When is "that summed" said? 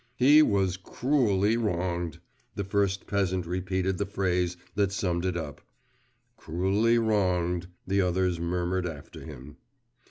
4.73-5.25